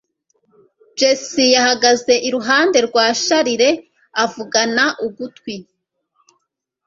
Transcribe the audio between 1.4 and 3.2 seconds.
yahagaze iruhande rwa